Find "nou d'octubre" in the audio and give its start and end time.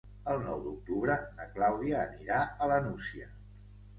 0.45-1.17